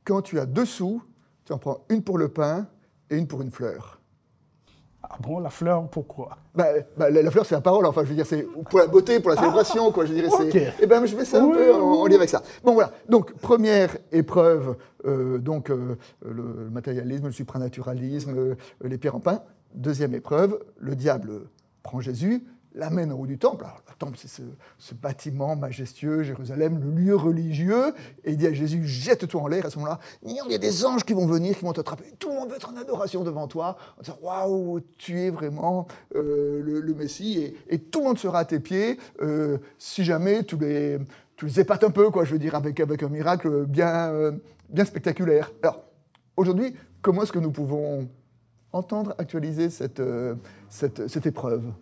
quand 0.04 0.22
tu 0.22 0.38
as 0.38 0.46
deux 0.46 0.64
sous, 0.64 1.02
tu 1.44 1.52
en 1.52 1.58
prends 1.58 1.84
une 1.88 2.02
pour 2.02 2.18
le 2.18 2.28
pain 2.28 2.68
et 3.10 3.16
une 3.16 3.26
pour 3.26 3.42
une 3.42 3.50
fleur. 3.50 4.02
Ah 5.02 5.16
bon, 5.20 5.40
la 5.40 5.50
fleur, 5.50 5.88
pourquoi? 5.88 6.38
Bah, 6.54 6.66
bah, 6.96 7.10
la, 7.10 7.30
fleur, 7.30 7.44
c'est 7.44 7.54
la 7.54 7.60
parole. 7.60 7.84
Enfin, 7.86 8.02
je 8.04 8.08
veux 8.08 8.14
dire, 8.14 8.24
c'est 8.24 8.46
pour 8.70 8.78
la 8.78 8.86
beauté, 8.86 9.18
pour 9.18 9.30
la 9.30 9.36
célébration, 9.36 9.90
quoi. 9.90 10.06
Je 10.06 10.12
dirais, 10.12 10.28
c'est. 10.30 10.54
Et 10.54 10.68
eh 10.80 10.86
ben, 10.86 11.04
je 11.04 11.16
mets 11.16 11.24
ça 11.24 11.42
un 11.42 11.50
peu 11.50 11.74
en, 11.74 12.06
lien 12.06 12.16
avec 12.16 12.28
ça. 12.28 12.42
Bon, 12.62 12.74
voilà. 12.74 12.92
Donc, 13.08 13.34
première 13.34 13.96
épreuve, 14.12 14.76
euh, 15.04 15.38
donc 15.38 15.70
euh, 15.70 15.96
le 16.24 16.70
matérialisme, 16.70 17.26
le 17.26 17.32
supranaturalisme, 17.32 18.34
euh, 18.36 18.54
les 18.84 18.96
pierres 18.96 19.16
en 19.16 19.20
pain. 19.20 19.42
Deuxième 19.74 20.14
épreuve, 20.14 20.62
le 20.78 20.94
diable 20.94 21.42
prend 21.82 22.00
Jésus, 22.00 22.44
l'amène 22.74 23.12
au 23.12 23.16
haut 23.16 23.26
du 23.26 23.38
temple. 23.38 23.64
Le 23.88 23.94
temple, 23.98 24.18
c'est 24.18 24.28
ce, 24.28 24.94
bâtiment 24.94 25.56
majestueux, 25.56 26.22
Jérusalem, 26.22 26.80
le 26.82 26.90
lieu 26.90 27.16
religieux, 27.16 27.94
et 28.24 28.32
il 28.32 28.36
dit 28.36 28.46
à 28.46 28.52
Jésus, 28.52 28.84
jette-toi 28.84 29.40
en 29.40 29.46
l'air. 29.46 29.66
À 29.66 29.70
ce 29.70 29.78
moment-là, 29.78 29.98
il 30.24 30.34
y 30.34 30.54
a 30.54 30.58
des 30.58 30.84
anges 30.84 31.04
qui 31.04 31.12
vont 31.12 31.26
venir, 31.26 31.56
qui 31.56 31.64
vont 31.64 31.72
t'attraper. 31.72 32.04
Tout 32.18 32.28
le 32.28 32.34
monde 32.34 32.50
va 32.50 32.56
être 32.56 32.70
en 32.70 32.76
adoration 32.76 33.24
devant 33.24 33.46
toi, 33.48 33.76
en 33.98 34.24
waouh, 34.24 34.80
tu 34.98 35.20
es 35.20 35.30
vraiment 35.30 35.86
euh, 36.14 36.60
le, 36.62 36.94
Messie, 36.94 37.54
et, 37.68 37.78
tout 37.78 38.00
le 38.00 38.06
monde 38.06 38.18
sera 38.18 38.40
à 38.40 38.44
tes 38.44 38.60
pieds, 38.60 38.98
euh, 39.22 39.58
si 39.78 40.04
jamais 40.04 40.44
tu 40.44 40.56
les, 40.56 40.98
tu 41.36 41.46
les 41.46 41.60
épates 41.60 41.84
un 41.84 41.90
peu, 41.90 42.10
quoi, 42.10 42.24
je 42.24 42.32
veux 42.32 42.38
dire, 42.38 42.54
avec, 42.54 42.80
avec 42.80 43.02
un 43.02 43.08
miracle 43.08 43.66
bien, 43.66 44.10
euh, 44.10 44.32
bien 44.68 44.84
spectaculaire. 44.84 45.50
Alors, 45.62 45.84
aujourd'hui, 46.36 46.74
comment 47.00 47.22
est-ce 47.22 47.32
que 47.32 47.38
nous 47.38 47.52
pouvons 47.52 48.08
entendre 48.72 49.14
actualiser 49.18 49.70
cette, 49.70 50.00
euh, 50.00 50.34
cette, 50.68 51.08
cette 51.08 51.26
épreuve 51.26 51.72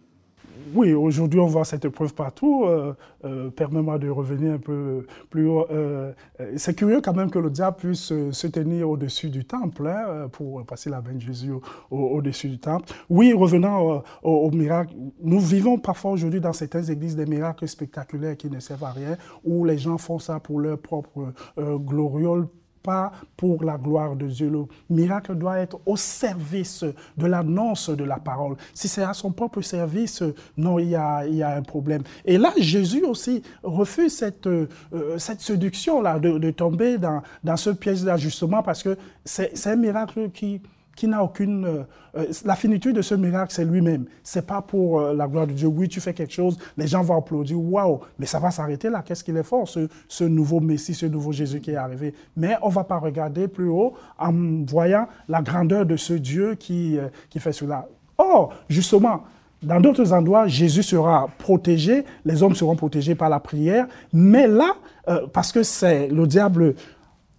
oui, 0.75 0.92
aujourd'hui 0.92 1.40
on 1.40 1.47
voit 1.47 1.64
cette 1.64 1.85
épreuve 1.85 2.14
partout. 2.14 2.64
Euh, 2.64 2.94
euh, 3.25 3.50
permets-moi 3.50 3.99
de 3.99 4.09
revenir 4.09 4.52
un 4.54 4.59
peu 4.59 5.06
plus 5.28 5.47
haut. 5.47 5.66
Euh, 5.70 6.12
c'est 6.56 6.75
curieux 6.75 7.00
quand 7.00 7.14
même 7.14 7.30
que 7.30 7.38
le 7.38 7.50
diable 7.50 7.76
puisse 7.76 8.12
se 8.30 8.47
tenir 8.47 8.88
au-dessus 8.88 9.30
du 9.30 9.44
temple 9.44 9.87
hein, 9.87 10.28
pour 10.30 10.64
passer 10.64 10.90
la 10.90 11.00
main 11.00 11.14
de 11.14 11.20
Jésus 11.20 11.52
au-dessus 11.90 12.49
du 12.49 12.59
temple. 12.59 12.92
Oui, 13.09 13.32
revenant 13.32 14.02
au, 14.23 14.30
au, 14.30 14.50
miracle, 14.50 14.94
nous 15.23 15.40
vivons 15.40 15.78
parfois 15.78 16.12
aujourd'hui 16.12 16.40
dans 16.40 16.52
certaines 16.52 16.90
églises 16.90 17.16
des 17.16 17.26
miracles 17.26 17.66
spectaculaires 17.66 18.37
qui 18.37 18.49
ne 18.50 18.61
servent 18.61 18.85
à 18.85 18.92
rien, 18.92 19.16
où 19.44 19.64
les 19.64 19.78
gens 19.78 19.99
font 19.99 20.18
ça 20.18 20.40
pour 20.40 20.61
leur 20.61 20.78
propre 20.78 21.32
gloriole 21.59 22.47
pas 22.83 23.13
pour 23.37 23.65
la 23.65 23.77
gloire 23.77 24.17
de 24.17 24.27
Dieu. 24.27 24.49
Le 24.49 24.65
miracle 24.89 25.35
doit 25.35 25.59
être 25.59 25.81
au 25.87 25.97
service 25.97 26.85
de 27.17 27.27
l'annonce 27.27 27.91
de 27.91 28.05
la 28.05 28.19
parole. 28.19 28.57
Si 28.75 28.89
c'est 28.89 29.03
à 29.03 29.13
son 29.13 29.33
propre 29.33 29.61
service, 29.61 30.23
non, 30.57 30.79
il 30.79 30.91
y 30.91 30.97
a, 30.97 31.27
il 31.27 31.35
y 31.35 31.43
a 31.43 31.57
un 31.57 31.63
problème. 31.63 32.03
Et 32.25 32.39
là, 32.39 32.53
Jésus 32.57 33.05
aussi 33.05 33.43
refuse 33.63 34.17
cette, 34.17 34.47
euh, 34.47 34.67
cette 35.19 35.41
séduction-là 35.41 36.19
de, 36.19 36.51
tomber 36.51 36.99
dans, 36.99 37.23
dans 37.45 37.57
ce 37.57 37.71
piège 37.71 38.03
d'ajustement 38.03 38.63
parce 38.63 38.83
que 38.83 38.97
c'est 39.25 39.67
un 39.67 39.77
miracle 39.77 40.31
qui 40.31 40.61
qui 40.97 41.09
n'a 41.09 41.23
aucune... 41.23 41.64
Euh, 41.64 41.82
euh, 42.16 42.26
la 42.44 42.56
finitude 42.56 42.97
de 42.97 43.02
ce 43.02 43.14
miracle, 43.14 43.52
c'est 43.52 43.64
lui-même. 43.64 44.04
C'est 44.23 44.47
pas 44.47 44.61
pour 44.61 45.00
euh, 45.00 45.14
la 45.14 45.26
gloire 45.26 45.47
de 45.47 45.52
Dieu. 45.52 45.68
Oui, 45.68 45.88
tu 45.88 46.00
fais 46.00 46.12
quelque 46.12 46.32
chose, 46.32 46.59
les 46.76 46.87
gens 46.87 47.02
vont 47.02 47.18
applaudir, 47.18 47.59
waouh, 47.59 48.00
mais 48.18 48.26
ça 48.26 48.38
va 48.38 48.50
s'arrêter 48.50 48.90
là. 48.90 49.02
Qu'est-ce 49.02 49.25
qu'il 49.25 49.37
est 49.37 49.42
fort, 49.42 49.66
ce, 49.68 50.25
nouveau 50.25 50.61
Messie, 50.61 50.94
ce 50.94 51.06
nouveau 51.06 51.32
Jésus 51.32 51.61
qui 51.61 51.70
est 51.70 51.76
arrivé. 51.76 52.14
Mais 52.37 52.56
on 52.62 52.68
va 52.68 52.85
pas 52.85 52.99
regarder 52.99 53.49
plus 53.49 53.68
haut 53.68 53.94
en 54.18 54.32
voyant 54.66 55.09
la 55.28 55.42
grandeur 55.42 55.87
de 55.87 55.97
ce 55.97 56.12
Dieu 56.12 56.54
qui, 56.54 56.99
qui 57.28 57.40
fait 57.40 57.52
cela. 57.52 57.88
Or, 58.18 58.52
justement, 58.68 59.23
dans 59.62 59.80
d'autres 59.80 60.12
endroits, 60.12 60.47
Jésus 60.47 60.82
sera 60.82 61.28
protégé, 61.38 62.04
les 62.25 62.42
hommes 62.42 62.54
seront 62.54 62.76
protégés 62.76 63.14
par 63.14 63.28
la 63.28 63.40
prière, 63.40 63.87
mais 64.12 64.47
là, 64.47 64.75
parce 65.32 65.52
que 65.52 65.62
c'est 65.62 66.09
le 66.09 66.26
diable 66.26 66.75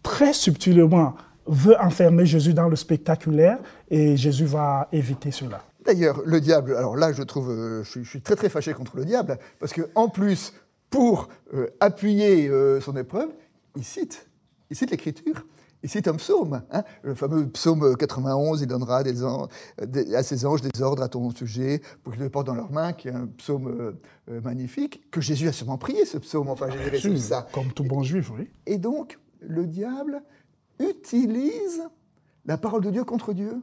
très 0.03 0.34
subtilement 0.34 1.13
veut 1.46 1.76
enfermer 1.80 2.26
Jésus 2.26 2.54
dans 2.54 2.70
le 2.70 2.76
spectaculaire 2.76 3.60
et 3.90 4.16
Jésus 4.18 4.46
va 4.46 4.88
éviter 4.92 5.32
cela. 5.32 5.62
D'ailleurs, 5.86 6.22
le 6.26 6.40
diable, 6.40 6.76
alors 6.76 6.96
là, 6.96 7.12
je 7.12 7.24
trouve, 7.24 7.50
euh, 7.50 7.84
je, 7.84 8.04
suis 8.04 8.22
très 8.22 8.36
très 8.36 8.50
fâché 8.50 8.74
contre 8.74 8.98
le 8.98 9.06
diable, 9.06 9.40
parce 9.60 9.74
qu'en 9.74 10.10
plus, 10.10 10.54
pour 10.90 11.30
euh, 11.54 11.68
appuyer 11.80 12.48
euh, 12.48 12.80
son 12.82 12.96
épreuve, 12.96 13.30
il 13.76 13.84
cite, 13.84 14.28
il 14.70 14.76
cite 14.76 14.92
l'Écriture, 14.92 15.44
il 15.82 15.90
cite 15.90 16.08
un 16.08 16.14
psaume, 16.14 16.62
hein, 16.72 16.84
le 17.02 17.16
fameux 17.16 17.48
psaume 17.48 17.98
91, 17.98 18.62
il 18.62 18.68
donnera 18.68 19.02
des 19.02 19.24
à 20.14 20.22
ses 20.22 20.46
anges 20.46 20.62
des 20.62 20.82
ordres 20.84 21.02
à 21.02 21.10
ton 21.10 21.32
sujet 21.32 21.82
pour 22.04 22.14
qu'ils 22.14 22.22
le 22.22 22.30
portent 22.30 22.48
dans 22.48 22.54
leurs 22.54 22.72
mains, 22.72 22.94
qui 22.94 23.08
est 23.08 23.14
un 23.14 23.26
psaume 23.26 23.96
magnifique, 24.28 25.10
que 25.10 25.20
Jésus 25.20 25.48
a 25.48 25.52
sûrement 25.52 25.80
prié, 25.80 26.06
ce 26.06 26.20
psaume, 26.20 26.50
enfin, 26.50 26.68
j'ai 26.94 27.18
ça. 27.18 27.48
Comme 27.52 27.74
tout 27.74 27.84
bon 27.84 28.04
juif, 28.04 28.30
oui. 28.38 28.48
Et 28.68 28.78
donc, 28.78 29.18
le 29.40 29.66
diable 29.66 30.22
utilise 30.82 31.82
la 32.46 32.58
parole 32.58 32.84
de 32.84 32.92
Dieu 32.92 33.04
contre 33.04 33.34
Dieu? 33.34 33.62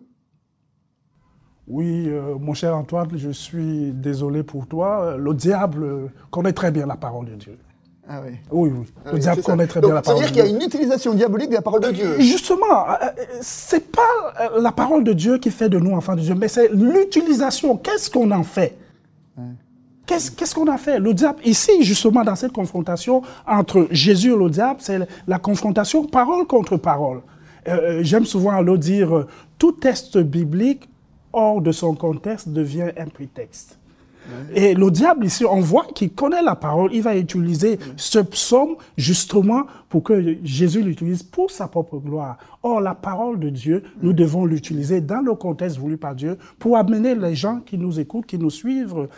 Oui, 1.67 2.07
euh, 2.09 2.37
mon 2.39 2.55
cher 2.55 2.75
Antoine, 2.75 3.11
je 3.15 3.31
suis 3.31 3.93
désolé 3.93 4.43
pour 4.43 4.67
toi. 4.67 5.17
Le 5.19 5.35
diable 5.35 6.11
connaît 6.31 6.55
très 6.55 6.71
bien 6.71 6.87
la 6.87 6.97
parole 6.97 7.27
de 7.27 7.35
Dieu. 7.35 7.59
Ah 8.09 8.23
oui. 8.25 8.37
Oui, 8.51 8.71
oui. 8.75 8.87
Le 9.05 9.11
ah 9.15 9.19
diable 9.19 9.43
connaît 9.43 9.67
très 9.67 9.81
bien 9.81 9.93
la 9.93 10.01
parole 10.01 10.23
de 10.23 10.29
Dieu. 10.29 10.35
C'est-à-dire 10.35 10.51
qu'il 10.51 10.59
y 10.59 10.63
a 10.63 10.63
une 10.63 10.67
utilisation 10.67 11.13
diabolique 11.13 11.51
de 11.51 11.57
la 11.57 11.63
parole 11.63 11.83
de 11.83 11.91
Dieu. 11.91 12.19
Justement, 12.21 12.89
euh, 12.89 12.95
euh, 13.03 13.25
c'est 13.43 13.93
pas 13.93 14.49
la 14.59 14.73
parole 14.73 15.05
de 15.05 15.13
Dieu 15.13 15.37
qui 15.37 15.51
fait 15.51 15.69
de 15.69 15.79
nous 15.79 15.93
enfants 15.93 16.17
de 16.17 16.23
Dieu, 16.23 16.35
mais 16.35 16.49
c'est 16.49 16.69
l'utilisation. 16.73 17.77
Qu'est-ce 17.77 18.11
qu'on 18.11 18.31
en 18.31 18.45
fait? 18.45 18.79
Qu'est-ce 20.09 20.55
qu'on 20.55 20.69
a 20.69 20.79
fait? 20.79 20.99
Le 20.99 21.13
diable, 21.13 21.39
ici, 21.45 21.83
justement, 21.83 22.25
dans 22.25 22.35
cette 22.35 22.53
confrontation 22.53 23.23
entre 23.47 23.89
Jésus 23.91 24.33
et 24.33 24.37
le 24.37 24.49
diable, 24.49 24.81
c'est 24.81 25.07
la 25.27 25.39
confrontation 25.39 26.07
parole 26.07 26.47
contre 26.47 26.79
parole. 26.79 27.21
Euh, 27.69 27.73
euh, 27.73 28.01
j'aime 28.03 28.25
souvent 28.25 28.59
le 28.63 28.79
dire, 28.79 29.15
euh, 29.15 29.27
tout 29.59 29.73
texte 29.73 30.17
biblique 30.17 30.89
hors 31.31 31.61
de 31.61 31.73
son 31.73 31.95
contexte 31.95 32.49
devient 32.49 32.91
un 32.97 33.07
prétexte. 33.09 33.79
Et 34.55 34.75
le 34.75 34.91
diable, 34.91 35.27
ici, 35.27 35.45
on 35.45 35.61
voit 35.61 35.87
qu'il 35.95 36.11
connaît 36.13 36.43
la 36.43 36.57
parole. 36.57 36.93
Il 36.95 37.03
va 37.03 37.17
utiliser 37.17 37.79
ce 37.97 38.19
psaume 38.19 38.77
justement 38.97 39.67
pour 39.89 40.03
que 40.03 40.37
Jésus 40.45 40.83
l'utilise 40.83 41.23
pour 41.23 41.51
sa 41.51 41.69
propre 41.69 41.99
gloire. 41.99 42.39
Or, 42.63 42.81
la 42.81 42.95
parole 42.95 43.39
de 43.39 43.51
Dieu, 43.51 43.83
nous 44.03 44.13
devons 44.13 44.45
l'utiliser 44.45 45.01
dans 45.01 45.21
le 45.21 45.35
contexte 45.35 45.79
voulu 45.79 45.97
par 45.97 46.15
Dieu 46.15 46.37
pour 46.59 46.77
amener 46.77 47.15
les 47.15 47.35
gens 47.35 47.61
qui 47.61 47.79
nous 47.79 47.99
écoutent, 48.01 48.27
qui 48.27 48.39
nous 48.39 48.51
suivent 48.51 49.09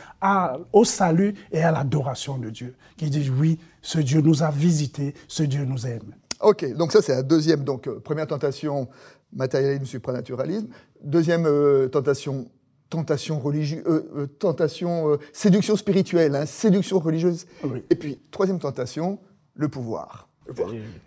au 0.73 0.85
salut 0.85 1.35
et 1.53 1.63
à 1.63 1.73
l'adoration 1.73 2.39
de 2.39 2.51
Dieu. 2.51 2.75
Qui 2.97 3.11
disent, 3.11 3.31
oui, 3.31 3.59
ce 3.83 3.99
Dieu 3.99 4.21
nous 4.21 4.43
a 4.43 4.51
visités, 4.51 5.15
ce 5.27 5.43
Dieu 5.43 5.65
nous 5.65 5.87
aime. 5.87 6.15
Ok, 6.41 6.75
donc 6.75 6.93
ça 6.93 7.03
c'est 7.03 7.15
la 7.15 7.23
deuxième. 7.23 7.65
Donc, 7.65 7.87
euh, 7.87 8.01
première 8.01 8.27
tentation, 8.27 8.89
matérialisme, 9.33 9.85
supranaturalisme. 9.85 10.69
Deuxième 11.03 11.45
euh, 11.47 11.89
tentation, 11.89 12.49
tentation 12.91 13.39
religieuse, 13.39 13.85
euh, 13.87 14.11
euh, 14.17 14.27
tentation, 14.27 15.13
euh, 15.13 15.19
séduction 15.33 15.77
spirituelle, 15.77 16.35
hein, 16.35 16.45
séduction 16.45 16.99
religieuse. 16.99 17.47
Et 17.89 17.95
puis, 17.95 18.21
troisième 18.31 18.59
tentation, 18.59 19.19
le 19.55 19.69
pouvoir. 19.69 20.29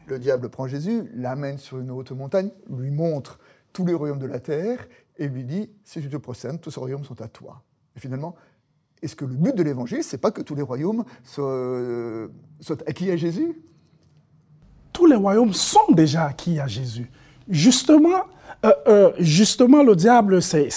Le, 0.08 0.20
diable 0.20 0.48
prend 0.50 0.68
Jésus, 0.68 1.12
l'amène 1.14 1.58
sur 1.58 1.78
une 1.78 1.92
haute 1.92 2.12
montagne, 2.12 2.50
lui 2.70 2.92
montre 2.92 3.40
tous 3.74 3.86
les 3.86 3.94
royaumes 3.94 4.20
de 4.20 4.26
la 4.26 4.40
terre 4.40 4.88
et 5.18 5.28
lui 5.28 5.44
dit 5.44 5.70
si 5.84 6.02
tu 6.02 6.10
te 6.10 6.16
procèdes, 6.16 6.62
tous 6.62 6.72
ces 6.72 6.80
royaumes 6.80 7.04
sont 7.04 7.22
à 7.22 7.28
toi. 7.28 7.62
Et 7.98 8.00
finalement, 8.00 8.36
est-ce 9.02 9.18
que 9.18 9.26
le 9.26 9.36
but 9.36 9.54
de 9.54 9.62
l'évangile, 9.62 10.02
c'est 10.02 10.18
pas 10.18 10.32
que 10.32 10.42
tous 10.42 10.56
les 10.56 10.62
royaumes 10.62 11.04
soient, 11.26 12.30
soient 12.62 12.78
acquis 12.88 13.12
à 13.12 13.18
Jésus? 13.18 13.62
Tous 14.94 15.08
les 15.08 15.18
royaumes 15.18 15.52
sont 15.52 15.92
déjà 15.92 16.28
acquis 16.28 16.62
à 16.62 16.68
Jésus. 16.68 17.12
Justement, 17.50 18.24
euh, 18.66 18.72
euh, 18.88 19.12
justement, 19.20 19.84
le 19.84 19.96
diable, 19.96 20.42
c'est 20.42 20.70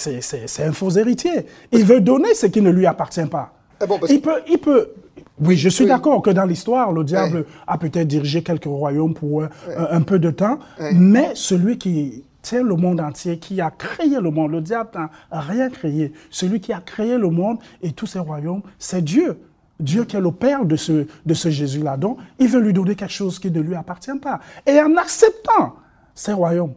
un 0.59 0.71
faux 0.71 0.89
héritier. 0.91 1.45
Il 1.71 1.85
veut 1.85 2.01
donner 2.01 2.33
ce 2.33 2.47
qui 2.47 2.61
ne 2.61 2.69
lui 2.69 2.85
appartient 2.85 3.25
pas. 3.25 3.53
Ah 3.79 3.85
il, 4.09 4.21
peut, 4.21 4.41
il 4.49 4.57
peut. 4.57 4.89
Oui, 5.39 5.55
je 5.55 5.69
suis 5.69 5.85
d'accord 5.85 6.21
que 6.21 6.31
dans 6.31 6.45
l'histoire, 6.45 6.91
le 6.91 7.03
diable 7.03 7.45
a 7.67 7.77
peut-être 7.77 8.07
dirigé 8.07 8.41
quelques 8.41 8.65
royaumes 8.65 9.13
pour 9.13 9.43
un, 9.77 10.01
peu 10.01 10.17
de 10.17 10.31
temps, 10.31 10.57
mais 10.93 11.31
celui 11.35 11.77
qui 11.77 12.23
tient 12.41 12.63
le 12.63 12.75
monde 12.75 12.99
entier, 12.99 13.37
qui 13.37 13.61
a 13.61 13.69
créé 13.69 14.19
le 14.19 14.31
monde, 14.31 14.51
le 14.51 14.61
diable 14.61 14.89
n'a 14.93 15.09
rien 15.31 15.69
créé. 15.69 16.11
Celui 16.31 16.59
qui 16.59 16.73
a 16.73 16.79
créé 16.79 17.17
le 17.17 17.29
monde 17.29 17.59
et 17.83 17.91
tous 17.91 18.07
ses 18.07 18.19
royaumes, 18.19 18.61
c'est 18.79 19.03
Dieu. 19.03 19.37
Dieu 19.79 20.05
qui 20.05 20.15
est 20.15 20.21
le 20.21 20.31
Père 20.31 20.65
de 20.65 20.75
ce, 20.75 21.05
de 21.25 21.33
ce 21.35 21.49
Jésus-là. 21.49 21.97
Donc, 21.97 22.17
il 22.39 22.47
veut 22.47 22.59
lui 22.59 22.73
donner 22.73 22.95
quelque 22.95 23.13
chose 23.13 23.37
qui 23.37 23.51
ne 23.51 23.61
lui 23.61 23.75
appartient 23.75 24.17
pas. 24.19 24.39
Et 24.65 24.79
en 24.81 24.95
acceptant 24.97 25.75
ces 26.17 26.33
royaumes, 26.33 26.73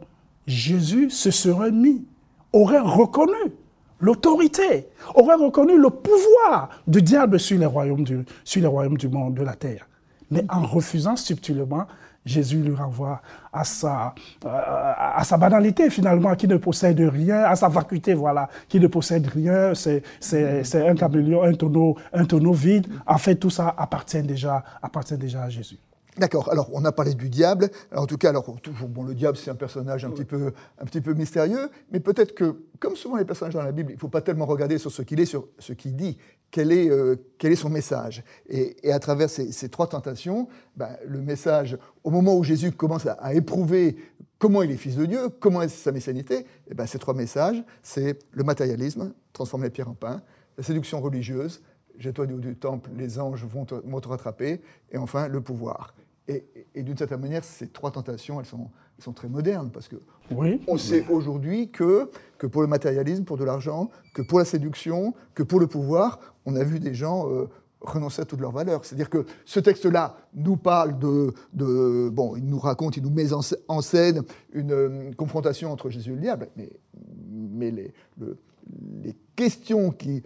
Jésus 0.47 1.09
se 1.09 1.31
serait 1.31 1.73
mis, 1.73 2.05
aurait 2.53 2.79
reconnu 2.79 3.55
l'autorité, 3.99 4.87
aurait 5.15 5.37
reconnu 5.37 5.79
le 5.79 5.89
pouvoir 5.89 6.69
du 6.87 7.01
diable 7.01 7.41
sur 7.41 7.59
les 7.59 7.67
royaumes 7.67 8.05
du, 8.05 9.09
monde, 9.09 9.35
de 9.35 9.43
la 9.43 9.55
terre. 9.55 9.89
Mais 10.31 10.45
en 10.51 10.63
refusant 10.67 11.17
subtilement, 11.17 11.87
Jésus 12.27 12.59
lui 12.59 12.75
renvoie 12.75 13.23
à 13.51 13.65
sa, 13.65 14.15
euh, 14.45 14.49
à 14.97 15.25
sa 15.25 15.39
banalité 15.39 15.89
finalement, 15.89 16.35
qui 16.35 16.47
ne 16.47 16.59
possède 16.59 17.01
rien, 17.01 17.45
à 17.45 17.57
sa 17.57 17.69
vacuité, 17.69 18.13
voilà, 18.13 18.51
qui 18.69 18.79
ne 18.79 18.89
possède 18.89 19.27
rien, 19.27 19.73
c'est 19.75 20.03
un 20.75 20.95
caméléon, 20.95 21.45
un 21.45 21.55
tonneau, 21.55 21.97
un 22.13 22.27
tonneau 22.27 22.53
vide. 22.53 22.89
En 23.07 23.17
fait, 23.17 23.37
tout 23.37 23.51
ça 23.51 23.75
appartient 23.77 24.23
déjà, 24.23 24.63
appartient 24.83 25.17
déjà 25.17 25.45
à 25.45 25.49
Jésus. 25.49 25.79
D'accord. 26.19 26.51
Alors, 26.51 26.69
on 26.73 26.85
a 26.85 26.93
parlé 26.93 27.15
du 27.15 27.29
diable. 27.29 27.71
en 27.95 28.07
tout 28.07 28.17
cas, 28.17 28.31
alors, 28.31 28.61
toujours, 28.61 28.89
bon, 28.89 29.05
le 29.05 29.15
diable, 29.15 29.37
c'est 29.37 29.51
un 29.51 29.55
personnage 29.55 30.05
un 30.05 30.11
petit, 30.11 30.25
peu, 30.25 30.53
un 30.79 30.85
petit 30.85 31.01
peu 31.01 31.15
mystérieux, 31.15 31.71
mais 31.93 32.01
peut-être 32.01 32.35
que, 32.35 32.63
comme 32.79 32.97
souvent 32.97 33.17
les 33.17 33.25
personnages 33.25 33.55
dans 33.55 33.63
la 33.63 33.73
Bible, 33.73 33.93
il 33.93 33.95
ne 33.95 34.01
faut 34.01 34.09
pas 34.09 34.21
tellement 34.21 34.47
regarder 34.47 34.79
sur 34.79 34.91
ce 34.91 35.03
qu'il 35.03 35.21
est, 35.21 35.25
sur 35.25 35.49
ce 35.59 35.73
qu'il 35.73 35.95
dit. 35.95 36.19
Quel 36.51 36.73
est, 36.73 36.91
euh, 36.91 37.15
quel 37.39 37.53
est 37.53 37.57
son 37.57 37.71
message 37.71 38.25
et, 38.49 38.93
à 38.93 38.99
travers 38.99 39.31
ces, 39.31 39.69
trois 39.69 39.87
tentations, 39.87 40.49
ben, 40.77 40.97
le 41.07 41.21
message, 41.21 41.79
au 42.03 42.11
moment 42.11 42.37
où 42.37 42.43
Jésus 42.43 42.73
commence 42.73 43.07
à, 43.07 43.35
éprouver 43.35 43.97
comment 44.39 44.63
il 44.63 44.73
est 44.73 44.77
fils 44.77 44.97
de 44.97 45.07
Dieu, 45.07 45.29
comment 45.39 45.63
est 45.63 45.69
sa 45.69 45.93
messianité, 45.93 46.39
et 46.39 46.47
eh 46.73 46.75
ben, 46.75 46.87
ces 46.87 46.99
trois 46.99 47.15
messages, 47.15 47.63
c'est 47.83 48.19
le 48.33 48.43
matérialisme, 48.43 49.13
transformer 49.33 49.67
les 49.67 49.71
pierres 49.71 49.91
en 49.91 49.95
pain, 49.95 50.23
la 50.59 50.65
séduction 50.65 51.01
religieuse, 51.01 51.63
jette-toi 52.01 52.27
du 52.27 52.35
haut 52.35 52.39
du 52.39 52.57
temple, 52.57 52.91
les 52.97 53.21
anges 53.21 53.45
vont 53.45 53.65
vont 53.85 54.01
te 54.01 54.09
rattraper, 54.09 54.61
et 54.91 54.99
enfin 54.99 55.29
le 55.29 55.41
pouvoir. 55.41 55.95
Et, 56.75 56.83
d'une 56.83 56.97
certaine 56.97 57.21
manière, 57.21 57.43
ces 57.43 57.69
trois 57.69 57.91
tentations, 57.91 58.39
elles 58.39 58.47
sont, 58.47 58.71
sont 58.99 59.13
très 59.13 59.29
modernes, 59.29 59.71
parce 59.73 59.89
que 59.89 59.97
oui, 60.31 60.61
on 60.69 60.77
sait 60.77 61.05
aujourd'hui 61.11 61.71
que, 61.71 62.09
que 62.39 62.47
pour 62.47 62.63
le 62.63 62.69
matérialisme, 62.69 63.25
pour 63.25 63.37
de 63.37 63.45
l'argent, 63.45 63.91
que 64.15 64.23
pour 64.23 64.39
la 64.39 64.45
séduction, 64.45 65.15
que 65.35 65.43
pour 65.43 65.59
le 65.59 65.67
pouvoir, 65.67 66.21
on 66.47 66.55
a 66.55 66.63
vu 66.63 66.79
des 66.79 66.95
gens 66.95 67.29
euh, 67.29 67.49
renoncer 67.81 68.23
à 68.23 68.25
toutes 68.25 68.41
leurs 68.41 68.53
valeurs. 68.53 68.85
C'est-à-dire 68.85 69.11
que 69.11 69.27
ce 69.45 69.59
texte-là 69.59 70.17
nous 70.35 70.57
parle 70.57 70.99
de, 70.99 71.33
de, 71.53 72.09
Bon, 72.11 72.37
il 72.37 72.47
nous 72.47 72.61
raconte, 72.61 72.97
il 72.97 73.03
nous 73.03 73.11
met 73.11 73.33
en, 73.33 73.81
scène 73.81 74.23
une, 74.53 75.15
confrontation 75.17 75.73
entre 75.73 75.91
Jésus 75.91 76.13
et 76.13 76.15
le 76.15 76.21
diable, 76.21 76.49
mais, 76.57 76.71
mais 77.29 77.71
les, 77.73 77.93
le, 78.21 78.39
les 79.03 79.17
questions 79.37 79.91
qui, 79.91 80.23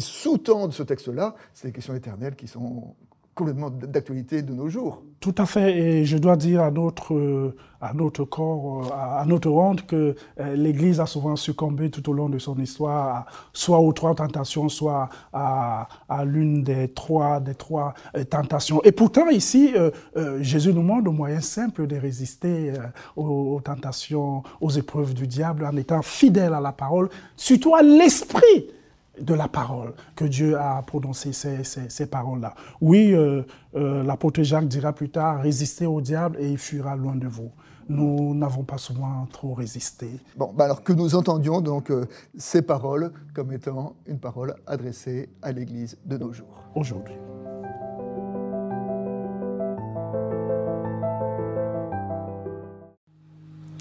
sous-tendent 0.00 0.72
ce 0.72 0.82
texte-là, 0.82 1.34
c'est 1.52 1.68
des 1.68 1.72
questions 1.72 1.94
éternelles 1.94 2.36
qui 2.36 2.46
sont 2.46 2.96
d'actualité 3.44 4.42
de 4.42 4.52
nos 4.52 4.68
jours. 4.68 5.02
Tout 5.20 5.34
à 5.38 5.46
fait, 5.46 5.76
et 5.76 6.04
je 6.04 6.16
dois 6.16 6.36
dire 6.36 6.62
à 6.62 6.70
notre, 6.70 7.52
à 7.80 7.92
notre 7.92 8.24
corps, 8.24 8.92
à 8.92 9.24
notre 9.26 9.50
honte, 9.50 9.84
que 9.84 10.14
euh, 10.38 10.54
l'Église 10.54 11.00
a 11.00 11.06
souvent 11.06 11.34
succombé 11.34 11.90
tout 11.90 12.08
au 12.08 12.12
long 12.12 12.28
de 12.28 12.38
son 12.38 12.56
histoire, 12.58 13.26
soit 13.52 13.80
aux 13.80 13.92
trois 13.92 14.14
tentations, 14.14 14.68
soit 14.68 15.08
à, 15.32 15.88
l'une 16.24 16.62
des 16.62 16.88
trois, 16.88 17.40
des 17.40 17.54
trois 17.54 17.94
euh, 18.16 18.22
tentations. 18.24 18.80
Et 18.84 18.92
pourtant, 18.92 19.28
ici, 19.28 19.74
euh, 19.76 19.90
Jésus 20.40 20.72
nous 20.72 20.82
montre 20.82 21.10
un 21.10 21.12
moyen 21.12 21.40
simple 21.40 21.86
de 21.88 21.96
résister 21.96 22.72
aux, 23.16 23.56
aux 23.56 23.60
tentations, 23.60 24.44
aux 24.60 24.70
épreuves 24.70 25.14
du 25.14 25.26
diable, 25.26 25.64
en 25.64 25.76
étant 25.76 26.02
fidèle 26.02 26.54
à 26.54 26.60
la 26.60 26.72
parole, 26.72 27.08
surtout 27.36 27.74
à 27.74 27.82
l'esprit 27.82 28.70
de 29.20 29.34
la 29.34 29.48
parole, 29.48 29.94
que 30.16 30.24
Dieu 30.24 30.58
a 30.58 30.82
prononcé 30.82 31.32
ces, 31.32 31.64
ces, 31.64 32.06
paroles-là. 32.06 32.54
Oui, 32.80 33.12
euh, 33.12 33.42
euh, 33.74 34.02
l'apôtre 34.02 34.42
Jacques 34.42 34.68
dira 34.68 34.92
plus 34.92 35.10
tard, 35.10 35.42
résistez 35.42 35.86
au 35.86 36.00
diable 36.00 36.36
et 36.40 36.50
il 36.50 36.58
fuira 36.58 36.96
loin 36.96 37.14
de 37.14 37.26
vous. 37.26 37.50
Nous 37.88 38.34
n'avons 38.34 38.64
pas 38.64 38.76
souvent 38.76 39.26
trop 39.32 39.54
résisté. 39.54 40.10
Bon, 40.36 40.52
bah 40.54 40.64
alors 40.64 40.82
que 40.82 40.92
nous 40.92 41.14
entendions 41.14 41.62
donc 41.62 41.90
euh, 41.90 42.04
ces 42.36 42.60
paroles 42.60 43.12
comme 43.34 43.50
étant 43.52 43.94
une 44.06 44.18
parole 44.18 44.54
adressée 44.66 45.30
à 45.40 45.52
l'Église 45.52 45.96
de 46.04 46.18
nos 46.18 46.32
jours. 46.32 46.64
Aujourd'hui. 46.74 47.14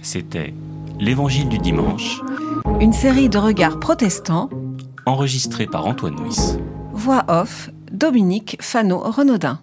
C'était 0.01 0.53
l'Évangile 0.99 1.49
du 1.49 1.57
dimanche. 1.57 2.21
Une 2.79 2.93
série 2.93 3.27
de 3.27 3.37
regards 3.37 3.77
protestants 3.79 4.49
enregistré 5.07 5.65
par 5.65 5.85
Antoine 5.85 6.15
Nuis. 6.15 6.57
Voix 6.91 7.23
off, 7.27 7.69
Dominique 7.91 8.57
Fano-Renaudin. 8.59 9.59